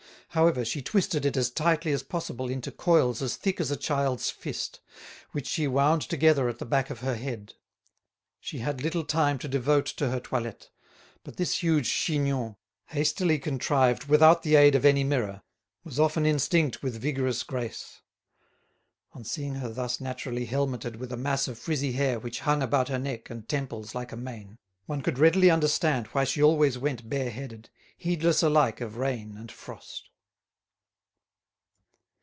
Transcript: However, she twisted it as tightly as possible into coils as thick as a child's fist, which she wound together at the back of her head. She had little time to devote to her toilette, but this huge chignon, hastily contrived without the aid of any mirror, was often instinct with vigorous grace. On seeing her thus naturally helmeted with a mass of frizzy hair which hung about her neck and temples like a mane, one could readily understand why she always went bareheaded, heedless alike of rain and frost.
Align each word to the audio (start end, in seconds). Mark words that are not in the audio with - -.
However, 0.33 0.63
she 0.63 0.81
twisted 0.81 1.25
it 1.25 1.35
as 1.35 1.49
tightly 1.51 1.91
as 1.91 2.03
possible 2.03 2.47
into 2.49 2.71
coils 2.71 3.21
as 3.21 3.35
thick 3.35 3.59
as 3.59 3.69
a 3.69 3.75
child's 3.75 4.29
fist, 4.29 4.79
which 5.33 5.45
she 5.45 5.67
wound 5.67 6.03
together 6.03 6.47
at 6.47 6.57
the 6.57 6.65
back 6.65 6.89
of 6.89 6.99
her 7.01 7.15
head. 7.17 7.55
She 8.39 8.59
had 8.59 8.81
little 8.81 9.03
time 9.03 9.37
to 9.39 9.49
devote 9.49 9.87
to 9.87 10.09
her 10.09 10.21
toilette, 10.21 10.69
but 11.25 11.35
this 11.35 11.61
huge 11.61 11.89
chignon, 11.89 12.55
hastily 12.85 13.39
contrived 13.39 14.05
without 14.05 14.41
the 14.43 14.55
aid 14.55 14.73
of 14.73 14.85
any 14.85 15.03
mirror, 15.03 15.41
was 15.83 15.99
often 15.99 16.25
instinct 16.25 16.81
with 16.81 17.01
vigorous 17.01 17.43
grace. 17.43 17.99
On 19.11 19.25
seeing 19.25 19.55
her 19.55 19.67
thus 19.67 19.99
naturally 19.99 20.45
helmeted 20.45 20.95
with 20.95 21.11
a 21.11 21.17
mass 21.17 21.49
of 21.49 21.59
frizzy 21.59 21.91
hair 21.91 22.19
which 22.21 22.39
hung 22.39 22.63
about 22.63 22.87
her 22.87 22.99
neck 22.99 23.29
and 23.29 23.49
temples 23.49 23.93
like 23.93 24.13
a 24.13 24.15
mane, 24.15 24.59
one 24.85 25.01
could 25.01 25.19
readily 25.19 25.51
understand 25.51 26.07
why 26.13 26.23
she 26.23 26.41
always 26.41 26.77
went 26.77 27.09
bareheaded, 27.09 27.69
heedless 27.97 28.41
alike 28.41 28.79
of 28.79 28.95
rain 28.95 29.35
and 29.35 29.51
frost. 29.51 30.07